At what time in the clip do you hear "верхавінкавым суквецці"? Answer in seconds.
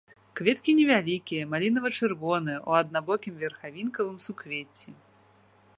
3.45-4.89